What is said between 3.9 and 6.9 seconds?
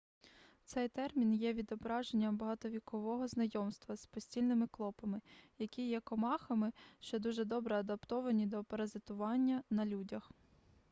з постільними клопами які є комахами